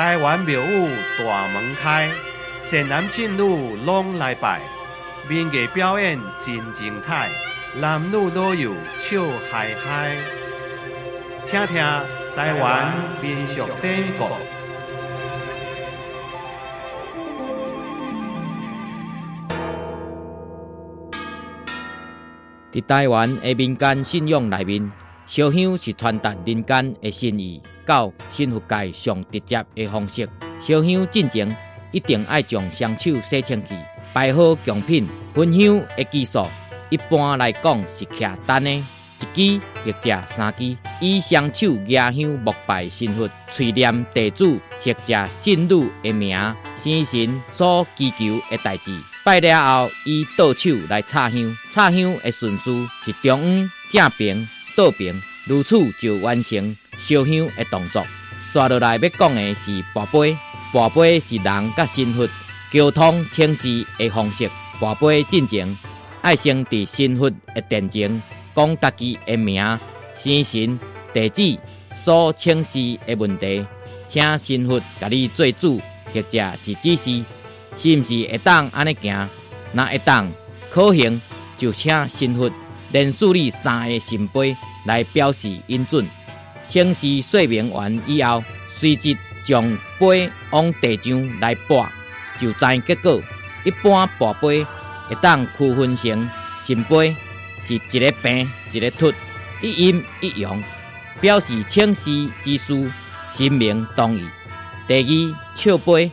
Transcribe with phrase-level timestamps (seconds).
[0.00, 2.08] 台湾庙宇大门开，
[2.62, 4.62] 善男信女拢来拜，
[5.28, 7.28] 民艺表演真精彩，
[7.78, 10.16] 男女老幼笑嗨嗨。
[11.44, 11.76] 听听
[12.34, 14.24] 台湾民俗典故。
[22.72, 24.90] 伫台湾的民间信仰内面，
[25.30, 30.28] 烧香是传达人间的心意，到信佛界上直接的方式。
[30.60, 31.56] 烧香进前，
[31.92, 33.76] 一定爱将双手洗清气，
[34.12, 35.08] 摆好供品。
[35.32, 36.44] 焚香的技术，
[36.88, 38.82] 一般来讲是简单的，一
[39.32, 46.36] 支或者三支，以双手压香膜拜神佛，垂念地主或者信女的名，
[46.74, 48.90] 生神所祈求的代志。
[49.24, 54.48] 拜了后，以倒手来插香，插香的顺序是中央、正平、
[54.80, 58.02] 倒平，如此就完成烧香的动作。
[58.50, 60.34] 刷落来要讲的是跋杯，
[60.72, 62.26] 跋杯是人甲神佛
[62.72, 64.48] 沟通请示的方式。
[64.80, 65.76] 跋杯进前，
[66.22, 68.22] 爱先伫神佛的殿前
[68.56, 69.62] 讲家己的名、
[70.16, 70.80] 生辰、
[71.12, 71.58] 地址、
[71.92, 73.62] 所请示的问题，
[74.08, 77.22] 请神佛甲你做主，或者是指示。
[77.76, 79.28] 是毋是会当安尼行？
[79.74, 80.26] 若会当
[80.70, 81.20] 可行，
[81.58, 82.50] 就请神佛
[82.92, 86.06] 连续你三个圣杯来表示恩准。
[86.68, 88.42] 请示说明完以后，
[88.72, 91.86] 随即将杯往地上来拨，
[92.38, 93.20] 就知结果。
[93.64, 94.64] 一般拨杯
[95.08, 96.30] 会当区分成
[96.62, 97.14] 圣杯
[97.62, 99.12] 是一个平一个凸，
[99.60, 100.62] 一阴一阳，
[101.20, 102.90] 表示请示之事，
[103.32, 104.24] 神明同意。
[104.86, 106.10] 第二笑杯。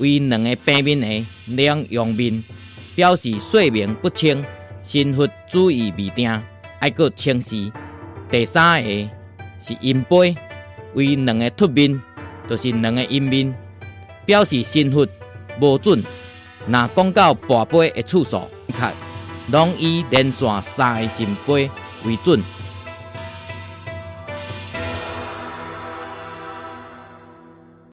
[0.00, 2.44] 为两个平面的两阳面，
[2.94, 4.44] 表示说明不清，
[4.84, 6.40] 神佛注意未定，
[6.78, 7.72] 爱搁清晰。
[8.30, 8.88] 第三个
[9.60, 10.36] 是阴杯，
[10.94, 12.00] 为两个凸面，
[12.48, 13.54] 就是两个阴面，
[14.26, 15.08] 表示身份
[15.60, 16.04] 无准。
[16.66, 18.42] 若讲到跋杯的次数，
[18.76, 18.92] 看
[19.50, 21.70] 拢以连续三个神杯
[22.04, 22.42] 为准。